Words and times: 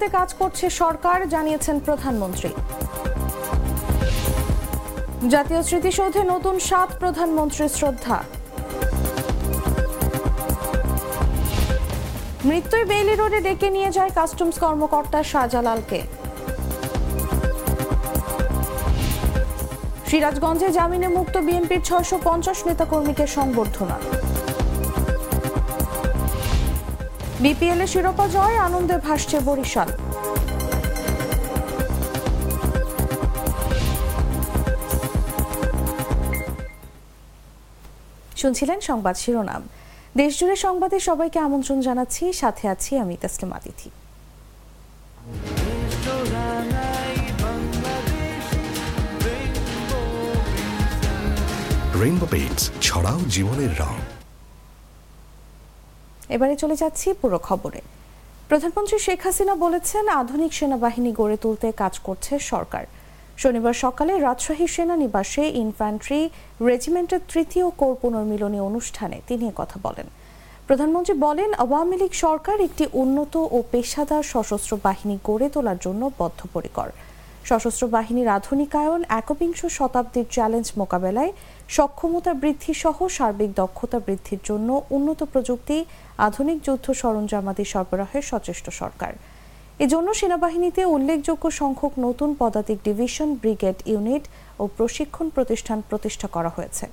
তুলতে 0.00 0.18
কাজ 0.20 0.30
করছে 0.42 0.66
সরকার, 0.82 1.18
জানিয়েছেন 1.34 1.76
প্রধানমন্ত্রী। 1.86 2.50
জাতীয় 5.34 5.60
স্মৃতিসৌধে 5.68 6.22
নতুন 6.32 6.56
সাত 6.68 6.90
প্রধানমন্ত্রীর 7.02 7.72
শ্রদ্ধা। 7.78 8.16
মৃত্যুই 12.48 12.84
বেইলি 12.90 13.14
রোডে 13.14 13.40
ডেকে 13.46 13.68
নিয়ে 13.76 13.90
যায় 13.96 14.12
কাস্টমস 14.18 14.56
কর্মকর্তা 14.64 15.20
শাহজালালকে। 15.32 16.00
সিরাজগঞ্জে 20.08 20.68
জামিনে 20.76 21.08
মুক্ত 21.18 21.34
বিএনপির 21.46 21.82
ছয়শো 21.88 22.16
পঞ্চাশ 22.28 22.58
নেতাকর্মীকে 22.68 23.24
সংবর্ধনা। 23.36 23.96
বিপিএল 27.44 27.80
এ 27.84 27.86
শিরোপা 27.92 28.26
জয় 28.36 28.56
আনন্দে 28.66 28.96
ভাসছে 29.06 29.36
বরিশাল। 29.48 29.88
শুনছিলেন 38.40 38.78
সংবাদ 38.88 39.16
শিরোনাম। 39.22 39.62
দেশজুড়ে 40.20 40.56
সংবাদে 40.66 40.98
সবাইকে 41.08 41.38
আমন্ত্রণ 41.46 41.78
জানাচ্ছি। 41.88 42.24
সাথে 42.42 42.64
আছি 42.74 42.92
আমি 43.02 43.14
তাসলিম 43.22 43.50
আতিথি। 43.58 43.88
রেইনবো 52.02 52.26
পেইন্টস 52.34 52.64
ছড়াও 52.86 53.18
জীবনের 53.34 53.72
রং 53.82 53.96
এবারে 56.34 56.54
চলে 56.62 56.76
যাচ্ছি 56.82 57.08
পুরো 57.20 57.38
খবরে। 57.48 57.80
প্রধানমন্ত্রী 58.48 58.96
শেখ 59.06 59.20
হাসিনা 59.26 59.54
বলেছেন, 59.64 60.04
আধুনিক 60.20 60.52
সেনাবাহিনী 60.58 61.10
গড়ে 61.20 61.36
তুলতে 61.36 61.66
কাজ 61.82 61.94
করছে 62.06 62.32
সরকার। 62.52 62.84
শনিবার 63.42 63.74
সকালে 63.84 64.12
রাজশাহী 64.26 64.66
সেনানিবাসে 64.74 65.44
ইনফ্যান্ট্রি 65.62 66.20
রেজিমেন্টের 66.68 67.22
তৃতীয় 67.32 67.66
কোর 67.80 67.92
পুনর্মিলনী 68.02 68.60
অনুষ্ঠানে 68.60 69.16
তিনি 69.28 69.46
কথা 69.56 69.76
বলেন। 69.82 70.06
প্রধানমন্ত্রী 70.68 71.14
বলেন, 71.26 71.50
আওয়ামী 71.64 71.96
লীগ 71.96 72.12
সরকার 72.26 72.56
একটি 72.60 72.84
উন্নত 73.02 73.34
ও 73.56 73.58
পেশাদার 73.72 74.24
সশস্ত্র 74.32 74.72
বাহিনী 74.86 75.16
গড়ে 75.28 75.48
তোলার 75.54 75.78
জন্য 75.80 76.02
বদ্ধপরিকর। 76.18 76.88
সশস্ত্র 77.48 77.84
বাহিনীর 77.96 78.28
আধুনিকায়ন, 78.38 79.00
একবিংশ 79.20 79.60
শতাব্দীর 79.78 80.26
চ্যালেঞ্জ 80.34 80.68
মোকাবেলায় 80.80 81.32
সক্ষমতা 81.76 82.32
বৃদ্ধি 82.42 82.72
সহ 82.82 82.96
সার্বিক 83.16 83.50
দক্ষতা 83.62 83.98
বৃদ্ধির 84.06 84.40
জন্য 84.48 84.68
উন্নত 84.96 85.20
প্রযুক্তি, 85.32 85.76
আধুনিক 86.26 86.58
যুদ্ধ 86.66 86.86
সরঞ্জামাদি 87.00 87.64
সরবরাহের 87.72 88.24
সচেষ্ট 88.30 88.66
সরকার। 88.80 89.12
এজন্য 89.84 90.08
সেনাবাহিনীতে 90.20 90.82
উল্লেখযোগ্য 90.94 91.44
সংখ্যক 91.60 91.92
নতুন 92.06 92.30
পদাতিক 92.40 92.78
ডিভিশন, 92.88 93.28
ব্রিগেড 93.42 93.78
ইউনিট 93.92 94.24
ও 94.62 94.64
প্রশিক্ষণ 94.78 95.26
প্রতিষ্ঠান 95.36 95.78
প্রতিষ্ঠা 95.90 96.28
করা 96.36 96.50
হয়েছে। 96.56 96.84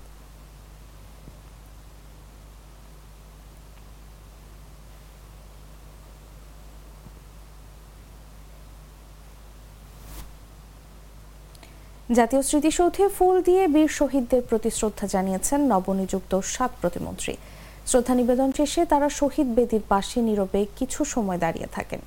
জাতীয় 12.16 12.42
স্মৃতিসৌধে 12.50 13.04
ফুল 13.18 13.36
দিয়ে 13.48 13.64
বীর 13.74 13.92
শহীদদের 14.00 14.42
প্রতি 14.50 14.70
শ্রদ্ধা 14.78 15.06
জানিয়েছেন 15.16 15.60
নবনিযুক্ত 15.72 16.34
সাত 16.54 16.72
প্রতিমন্ত্রী। 16.82 17.34
শ্রদ্ধা 17.90 18.14
নিবেদন 18.20 18.50
শেষে 18.58 18.82
তারা 18.92 19.08
শহীদ 19.20 19.48
বেদির 19.58 19.84
পাশে 19.92 20.18
নীরবে 20.28 20.62
কিছু 20.80 21.00
সময় 21.14 21.40
দাঁড়িয়ে 21.44 21.70
থাকেন। 21.76 22.02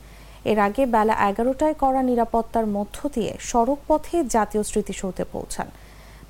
এর 0.50 0.59
আগে 0.66 0.83
বেলা 0.94 1.15
এগারোটায় 1.31 1.77
করা 1.83 2.00
নিরাপত্তার 2.10 2.66
মধ্য 2.77 2.97
দিয়ে 3.15 3.33
সড়ক 3.50 3.81
পথে 3.89 4.16
জাতীয় 4.34 4.62
স্মৃতিসৌধে 4.71 5.25
পৌঁছান। 5.34 5.69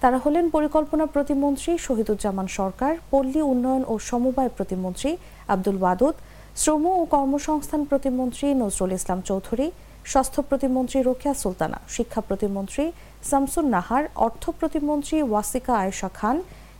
তারা 0.03 0.19
হলেন 0.25 0.44
পরিকল্পনা 0.56 1.04
প্রতিমন্ত্রী 1.14 1.70
শহীদুজ্জামান 1.86 2.47
সরকার, 2.59 2.92
পল্লী 3.10 3.41
উন্নয়ন 3.53 3.82
ও 3.92 3.94
সমবায় 4.09 4.53
প্রতিমন্ত্রী 4.56 5.10
আব্দুল 5.54 5.78
ওয়াদুদ, 5.80 6.14
শ্রম 6.60 6.84
ও 7.00 7.04
কর্মসংস্থান 7.14 7.82
প্রতিমন্ত্রী 7.91 8.47
নজরুল 8.62 8.92
ইসলাম 8.98 9.20
চৌধুরী 9.28 9.66
স্বাস্থ্য 10.04 10.40
প্রতিমন্ত্রী 10.42 10.98
রোকেয়া 11.02 11.34
সুলতানা, 11.34 11.78
শিক্ষা 11.88 12.20
প্রতিমন্ত্রী 12.20 12.84
শামসুন 13.28 13.66
নাহার, 13.68 14.04
অর্থ 14.26 14.50
প্রতিমন্ত্রী 14.50 15.16
ওয়াসিকা 15.22 15.74
আয়েশা 15.76 16.10
খান 16.18 16.36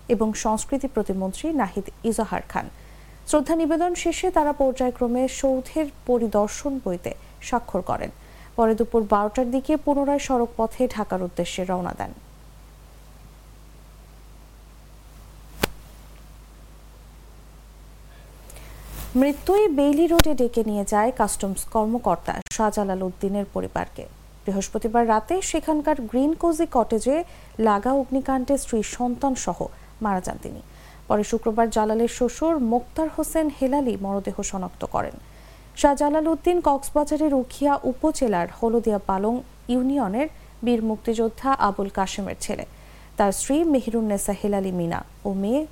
এবং 0.09 0.29
সংস্কৃতি 0.45 0.89
প্রতিমন্ত্রী 0.95 1.47
নাহিদ 1.61 1.87
ইজাহার 2.05 2.43
খান। 2.49 2.67
শ্রদ্ধা 3.29 3.55
নিবেদন 3.57 3.93
শেষে 3.95 4.31
তারা 4.31 4.53
পর্যায়ক্রমে 4.53 5.29
সৌধের 5.41 5.87
পরিদর্শন 6.07 6.73
বইতে 6.85 7.13
স্বাক্ষর 7.49 7.83
করেন। 7.83 8.11
পরে 8.57 8.75
দুপুর 8.75 9.03
বারোটার 9.13 9.51
দিকে 9.51 9.77
পুনরায় 9.77 10.19
সড়ক 10.19 10.51
পথে 10.57 10.83
ঢাকার 10.89 11.21
উদ্দেশ্যে 11.23 11.65
রওনা 11.65 11.95
দেন। 11.99 12.13
মৃত্যুই 19.17 19.69
বেইলি 19.69 20.07
রোডে 20.07 20.35
ডেকে 20.35 20.63
নিয়ে 20.65 20.85
যায় 20.85 21.11
কাস্টমস 21.19 21.63
কর্মকর্তা 21.65 22.35
শাহজালাল 22.57 23.03
উদ্দিনের 23.03 23.47
পরিবারকে। 23.55 24.05
বৃহস্পতিবার 24.45 25.09
রাতে 25.09 25.43
সেখানকার 25.43 25.97
গ্রিন 26.11 26.35
কোজি 26.35 26.67
কটেজে 26.73 27.25
লাগা 27.59 27.93
অগ্নিকাণ্ডে 27.93 28.55
স্ত্রী 28.59 28.83
সন্তান 28.83 29.35
সহ 29.35 29.59
মারা 30.03 30.21
যান 30.21 30.39
তিনি। 30.43 30.63
পরে 31.09 31.25
শুক্রবার 31.25 31.67
জালালের 31.71 32.09
শ্বশুর 32.09 32.55
মোক্তার 32.73 33.09
হোসেন 33.17 33.47
হেলালি 33.61 33.95
মরদেহ 34.01 34.37
শনাক্ত 34.43 34.83
করেন। 34.85 35.17
শাহজালাল 35.77 36.27
উদ্দিন 36.29 36.59
কক্সবাজারের 36.61 37.33
উখিয়া 37.35 37.73
উপজেলার 37.83 38.49
হলদিয়া 38.59 39.01
পালং 39.07 39.35
ইউনিয়নের 39.69 40.29
বীর 40.65 40.81
মুক্তিযোদ্ধা 40.83 41.51
আবুল 41.69 41.89
কাশেমের 41.89 42.39
ছেলে। 42.41 42.65
তার 43.17 43.33
স্ত্রী 43.33 43.57
মেহরুন্নেসা 43.65 44.35
হেলালি 44.41 44.73
মিনা 44.73 45.01
ও 45.25 45.31
মেয়ে 45.43 45.63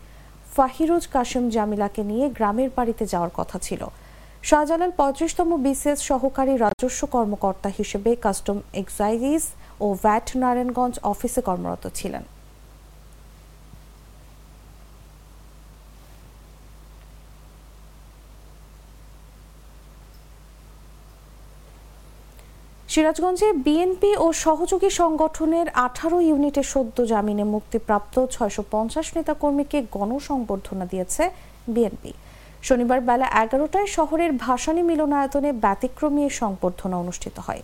ফাহিরুজ 0.58 1.04
কাশেম 1.14 1.44
জামিলাকে 1.54 2.02
নিয়ে 2.10 2.26
গ্রামের 2.36 2.70
বাড়িতে 2.76 3.04
যাওয়ার 3.12 3.32
কথা 3.38 3.58
ছিল। 3.66 3.82
শাহজালাল 4.48 4.92
পঁয়ত্রিশতম 4.98 5.50
বিসিএস 5.64 5.98
সহকারী 6.10 6.54
রাজস্ব 6.64 7.00
কর্মকর্তা 7.14 7.70
হিসেবে 7.78 8.10
কাস্টম 8.24 8.58
এক্সাইজিস 8.82 9.44
ও 9.84 9.86
ভ্যাট 10.02 10.26
নারায়ণগঞ্জ 10.42 10.94
অফিসে 11.12 11.40
কর্মরত 11.48 11.84
ছিলেন। 11.98 12.22
সিরাজগঞ্জে 22.98 23.48
বিএনপি 23.66 24.10
ও 24.24 24.26
সহযোগী 24.44 24.90
সংগঠনের 25.00 25.66
আঠারো 25.86 26.18
ইউনিটের 26.28 26.66
সদ্য 26.74 26.96
জামিনে 27.12 27.44
মুক্তিপ্রাপ্ত 27.54 28.14
ছয়শো 28.34 28.62
পঞ্চাশ 28.72 29.06
নেতাকর্মীকে 29.16 29.78
গণসংবর্ধনা 29.96 30.84
দিয়েছে 30.92 31.22
বিএনপি। 31.74 32.12
শনিবার 32.66 32.98
বেলা 33.08 33.26
এগারোটায় 33.42 33.88
শহরের 33.96 34.30
ভাসানী 34.44 34.82
মিলনায়তনে 34.90 35.50
ব্যতিক্রমী 35.64 36.24
সংবর্ধনা 36.40 36.96
অনুষ্ঠিত 37.04 37.36
হয়। 37.46 37.62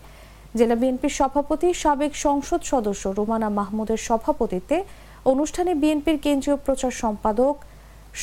জেলা 0.58 0.76
বিএনপির 0.80 1.14
সভাপতি, 1.20 1.68
সাবেক 1.82 2.12
সংসদ 2.26 2.60
সদস্য 2.72 3.04
রোমানা 3.18 3.48
মাহমুদের 3.58 4.00
সভাপতিত্বে 4.08 4.78
অনুষ্ঠানে 5.32 5.72
বিএনপির 5.82 6.18
কেন্দ্রীয় 6.26 6.58
প্রচার 6.66 6.92
সম্পাদক 7.02 7.54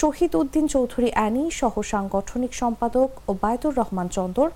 শহীদ 0.02 0.32
উদ্দিন 0.42 0.66
চৌধুরী 0.74 1.10
অ্যানি, 1.16 1.44
সহ 1.60 1.74
সাংগঠনিক 1.94 2.52
সম্পাদক 2.62 3.10
ও 3.30 3.32
বায়তুর 3.42 3.74
রহমান 3.82 4.08
চন্দর 4.18 4.50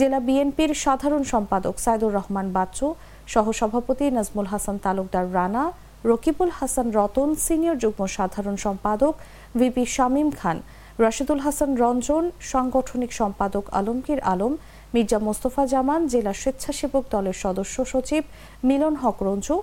জেলা 0.00 0.20
বিএনপির 0.26 0.70
সাধারণ 0.84 1.22
সম্পাদক 1.32 1.74
সাইদুর 1.84 2.12
রহমান 2.18 2.46
বাচ্চু, 2.56 2.86
সহসভাপতি 3.32 4.04
নাজমুল 4.16 4.48
হাসান 4.52 4.76
তালুকদার 4.84 5.26
রানা, 5.36 5.64
রকিবুল 6.10 6.52
হাসান 6.58 6.86
রতন, 6.98 7.28
সিনিয়র 7.44 7.76
যুগ্ম 7.82 8.02
সাধারণ 8.16 8.56
সম্পাদক 8.66 9.14
ভিপি 9.58 9.84
শামীম 9.96 10.28
খান, 10.38 10.58
রাশিদুল 11.04 11.40
হাসান 11.44 11.70
রঞ্জন, 11.82 12.24
সাংগঠনিক 12.50 13.10
সম্পাদক 13.20 13.64
আলমগীর 13.78 14.20
আলম, 14.32 14.52
মির্জা 14.94 15.18
মোস্তফা 15.26 15.64
জামান, 15.72 16.00
জেলা 16.12 16.32
স্বেচ্ছাসেবক 16.42 17.04
দলের 17.14 17.36
সদস্য 17.44 17.76
সচিব 17.92 18.22
মিলন 18.68 18.94
হক 19.02 19.18
রঞ্জু 19.26 19.56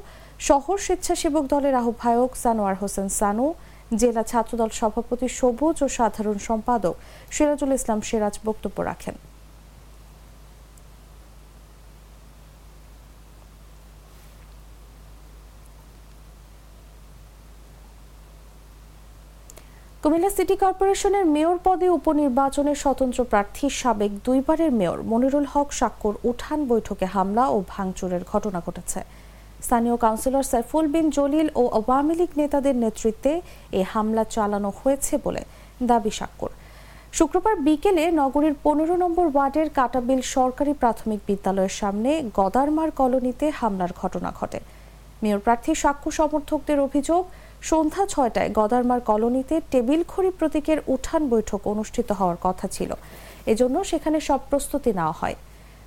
শহর 0.48 0.78
স্বেচ্ছাসেবক 0.86 1.44
দলের 1.54 1.76
আহ্বায়ক 1.82 2.32
সানোয়ার 2.44 2.76
হোসেন 2.82 3.08
সানু, 3.20 3.48
জেলা 4.02 4.24
ছাত্রদল 4.32 4.72
সভাপতি 4.80 5.28
সবুজ 5.40 5.78
ও 5.86 5.88
সাধারণ 5.98 6.38
সম্পাদক 6.48 6.96
সিরাজুল 7.36 7.72
ইসলাম 7.78 8.00
সিরাজ 8.08 8.36
বক্তব্য 8.48 8.78
রাখেন। 8.92 9.16
কুমিল্লা 20.04 20.32
সিটি 20.38 20.56
কর্পোরেশনের 20.64 21.26
মেয়র 21.36 21.58
পদে 21.66 21.88
উপনির্বাচনে 21.98 22.74
স্বতন্ত্র 22.84 23.20
প্রার্থী 23.32 23.66
সাবেক 23.82 24.12
দুইবারের 24.26 24.72
মেয়র 24.80 25.00
মনিরুল 25.12 25.46
হক 25.54 25.70
সাক্কর 25.80 26.14
উঠান 26.30 26.60
বৈঠকে 26.72 27.06
হামলা 27.16 27.44
ও 27.56 27.58
ভাঙচুরের 27.74 28.24
ঘটনা 28.32 28.60
ঘটেছে। 28.66 29.00
স্থানীয় 29.66 29.96
কাউন্সিলর 30.04 30.46
সাইফুল 30.52 30.86
বিন 30.94 31.08
জলিল 31.18 31.48
ও 31.62 31.64
আওয়ামী 31.80 32.14
লীগ 32.20 32.32
নেতাদের 32.42 32.76
নেতৃত্বে 32.84 33.32
এ 33.80 33.82
হামলা 33.94 34.24
চালানো 34.36 34.70
হয়েছে 34.80 35.14
বলে 35.26 35.42
দাবি 35.90 36.12
সাক্কর 36.20 36.52
শুক্রবার 37.18 37.56
বিকেলে 37.68 38.04
নগরীর 38.22 38.56
পনেরো 38.66 38.96
নম্বর 39.04 39.26
ওয়ার্ডের 39.34 39.68
কাটাবিল 39.78 40.22
সরকারি 40.36 40.74
প্রাথমিক 40.82 41.20
বিদ্যালয়ের 41.28 41.76
সামনে 41.82 42.12
গদারমার 42.38 42.90
কলোনিতে 43.00 43.46
হামলার 43.60 43.92
ঘটনা 44.02 44.30
ঘটে। 44.40 44.60
মেয়র 45.24 45.42
প্রার্থী 45.46 45.72
সাক্ষ্য 45.84 46.10
সমর্থকদের 46.20 46.80
অভিযোগ 46.88 47.24
সন্ধ্যা 47.70 48.04
ছয়টায় 48.14 48.50
গদারমার 48.58 49.02
কলোনিতে 49.10 49.56
টেবিল 49.72 50.02
খড়ি 50.12 50.32
প্রতীকের 50.40 50.80
উঠান 50.94 51.22
বৈঠক 51.34 51.62
অনুষ্ঠিত 51.74 52.10
হওয়ার 52.20 52.38
কথা 52.48 52.66
ছিল। 52.76 52.92
এজন্য 53.52 53.76
সেখানে 53.92 54.18
সব 54.28 54.40
প্রস্তুতি 54.50 54.92
নেওয়া 55.00 55.16
হয়। 55.22 55.36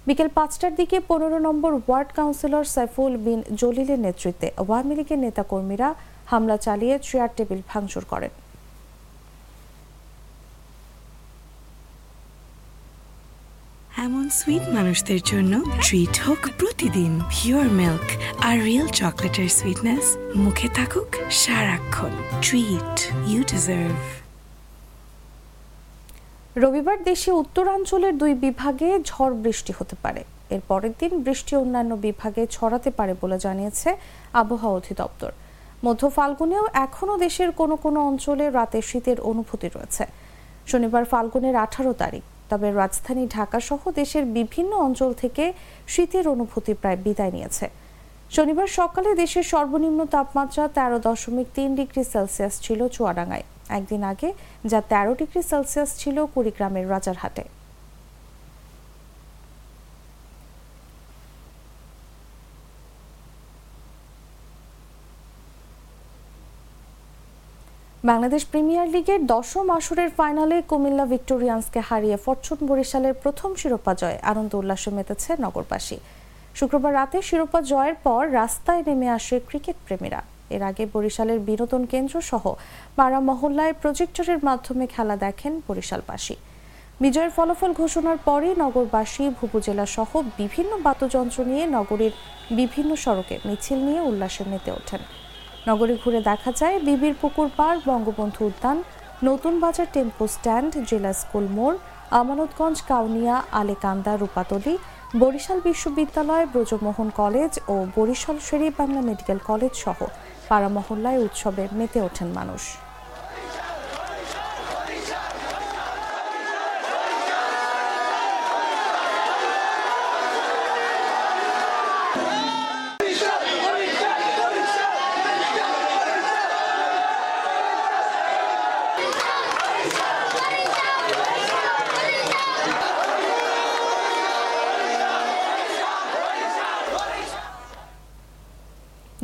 বিকেল 0.09 0.29
পাঁচটার 0.37 0.73
দিকে 0.81 0.97
পনেরো 1.11 1.39
নম্বর 1.47 1.73
ওয়ার্ড 1.87 2.11
কাউন্সিলর 2.19 2.65
সাইফুল 2.75 3.13
বিন 3.25 3.41
জলিলের 3.61 4.01
নেতৃত্বে 4.07 4.49
আওয়ামী 4.63 4.95
লীগের 4.99 5.21
নেতাকর্মীরা 5.27 5.89
হামলা 6.31 6.57
চালিয়ে 6.67 6.95
চেয়ার 7.09 7.31
টেবিল 7.37 7.61
ভাঙচুর 7.71 8.05
করেন। 8.13 8.33
এমন 14.05 14.25
সুইট 14.39 14.65
মানুষদের 14.77 15.21
জন্য 15.31 15.53
ট্রিট 15.85 16.15
হোক 16.25 16.43
প্রতিদিন। 16.59 17.13
পিওর 17.33 17.67
মিল্ক 17.81 18.07
আর 18.47 18.57
রিয়েল 18.67 18.89
চকলেটের 19.01 19.49
সুইটনেস 19.59 20.07
মুখে 20.45 20.69
থাকুক 20.69 21.11
সারাক্ষণ। 21.43 22.13
ট্রিট 22.45 22.97
ইউ 23.31 23.41
ডিজার্ভ 23.53 23.99
রবিবার 26.63 26.99
দেশে 27.09 27.31
উত্তরাঞ্চলের 27.43 28.15
দুই 28.19 28.33
বিভাগে 28.45 28.89
ঝড় 29.11 29.35
বৃষ্টি 29.45 29.73
হতে 29.79 29.97
পারে। 30.03 30.23
এর 30.55 30.63
পরের 30.69 30.95
দিন 31.01 31.13
বৃষ্টি 31.27 31.53
অন্যান্য 31.63 31.93
বিভাগে 32.07 32.43
ছড়াতে 32.57 32.91
পারে 32.99 33.13
বলে 33.23 33.37
জানিয়েছে 33.45 33.91
আবহাওয়া 34.41 34.77
অধিদপ্তর। 34.79 35.33
মধ্য 35.87 36.03
ফাল্গুনেও 36.17 36.65
এখনও 36.87 37.17
দেশের 37.25 37.51
কোনো 37.61 37.75
কোনো 37.85 37.99
অঞ্চলে 38.11 38.45
রাতে 38.59 38.79
শীতের 38.89 39.19
অনুভূতি 39.31 39.69
রয়েছে। 39.69 40.05
শনিবার 40.71 41.05
ফাল্গুনের 41.13 41.57
আঠারো 41.67 41.93
তারিখ 42.05 42.25
তবে 42.51 42.69
রাজধানী 42.73 43.25
ঢাকাসহ 43.37 43.81
দেশের 44.01 44.25
বিভিন্ন 44.37 44.73
অঞ্চল 44.87 45.11
থেকে 45.23 45.45
শীতের 45.93 46.25
অনুভূতি 46.35 46.73
প্রায় 46.75 46.99
বিদায় 47.05 47.33
নিয়েছে। 47.37 47.67
শনিবার 48.31 48.69
সকালে 48.79 49.11
দেশের 49.23 49.47
সর্বনিম্ন 49.53 50.01
তাপমাত্রা 50.15 50.65
তেরো 50.77 50.99
দশমিক 51.09 51.47
তিন 51.55 51.71
ডিগ্রি 51.75 52.03
সেলসিয়াস 52.13 52.55
ছিল 52.65 52.81
চুয়াডাঙ্গায়। 52.89 53.45
একদিন 53.69 54.03
আগে 54.13 54.29
যা 54.71 54.81
তেরো 54.91 55.13
ডিগ্রি 55.21 55.43
সেলসিয়াস 55.51 55.91
ছিল 55.99 56.17
কুড়িগ্রামের 56.35 56.87
রাজারহাটে। 56.95 57.45
বাংলাদেশ 68.11 68.43
প্রিমিয়ার 68.53 68.89
লিগের 68.95 69.21
দশম 69.33 69.67
আসরের 69.79 70.11
ফাইনালে 70.19 70.57
কুমিল্লা 70.71 71.05
ভিক্টোরিয়ান্সকে 71.13 71.81
হারিয়ে 71.89 72.19
ফরচুন 72.25 72.59
বরিশালের 72.71 73.15
প্রথম 73.23 73.51
শিরোপা 73.61 73.93
জয় 74.01 74.19
আনন্দ 74.31 74.53
উল্লাসে 74.61 74.91
মেতেছে 74.97 75.31
নগরবাসী। 75.45 75.97
শুক্রবার 76.59 76.93
রাতে 76.99 77.19
শিরোপা 77.29 77.61
জয়ের 77.71 77.97
পর 78.07 78.23
রাস্তায় 78.41 78.83
নেমে 78.87 79.09
আসে 79.19 79.37
ক্রিকেট 79.49 79.77
প্রেমীরা। 79.87 80.21
এর 80.55 80.63
আগে 80.71 80.85
বরিশালের 80.95 81.39
বিনোদন 81.49 81.83
কেন্দ্র 81.93 82.15
সহ 82.31 82.45
পাড়া 82.99 83.21
মহল্লায় 83.29 83.75
প্রজেক্টরের 83.83 84.41
মাধ্যমে 84.49 84.85
খেলা 84.95 85.17
দেখেন 85.25 85.53
বরিশালবাসী। 85.69 86.37
বিজয়ের 87.03 87.33
ফলাফল 87.37 87.73
ঘোষণার 87.81 88.19
পরই 88.29 88.53
নগরবাসী 88.65 89.25
ভুবুজেলা 89.39 89.87
সহ 89.97 90.11
বিভিন্ন 90.41 90.73
বাদ্যযন্ত্র 90.87 91.39
নিয়ে 91.51 91.65
নগরীর 91.77 92.15
বিভিন্ন 92.59 92.91
সড়কে 93.05 93.35
মিছিল 93.47 93.79
নিয়ে 93.87 94.01
উল্লাসে 94.09 94.43
মেতে 94.51 94.71
ওঠেন। 94.79 95.03
নগরী 95.69 95.95
ঘুরে 96.03 96.21
দেখা 96.31 96.51
যায় 96.61 96.77
বিবির 96.87 97.15
পুকুর 97.21 97.49
পাড় 97.59 97.79
বঙ্গবন্ধু 97.91 98.41
উদ্যান, 98.51 98.79
নতুন 99.29 99.55
বাজার 99.65 99.89
টেম্পো 99.95 100.25
স্ট্যান্ড, 100.35 100.73
জেলা 100.91 101.13
স্কুল 101.21 101.47
মোড়, 101.57 101.77
আমানতগঞ্জ, 102.21 102.77
কাউনিয়া, 102.91 103.37
আলেকান্দা, 103.61 104.13
রূপাতলি, 104.23 104.75
বরিশাল 105.23 105.59
বিশ্ববিদ্যালয়, 105.69 106.45
ব্রজমোহন 106.53 107.09
কলেজ 107.21 107.53
ও 107.73 107.75
বরিশাল 107.97 108.37
শেরি 108.47 108.69
বাংলা 108.79 109.01
মেডিকেল 109.09 109.39
কলেজ 109.51 109.73
সহ 109.85 109.99
পাড়া 110.49 110.69
মহল্লায় 110.77 111.21
উৎসবে 111.27 111.65
মেতে 111.79 111.99
ওঠেন 112.07 112.29
মানুষ। 112.39 112.63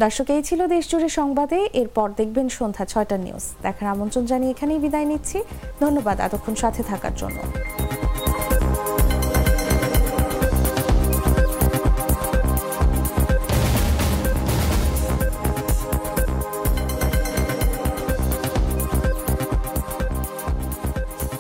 দর্শক 0.03 0.29
এই 0.37 0.43
ছিল 0.49 0.61
দেশজুড়ে 0.75 1.09
সংবাদে। 1.19 1.59
এরপর 1.81 2.07
দেখবেন 2.21 2.47
সন্ধ্যা 2.59 2.85
ছয়টা 2.93 3.17
নিউজ 3.25 3.45
দেখার 3.67 3.87
আমন্ত্রণ 3.95 4.25
জানিয়ে 4.31 4.53
এখানেই 4.55 4.81
বিদায় 4.85 5.07
নিচ্ছি। 5.11 5.39
ধন্যবাদ 5.83 6.17
এতক্ষণ 6.27 6.55
সাথে 6.63 6.83
থাকার 6.91 7.15
জন্য। 7.21 7.39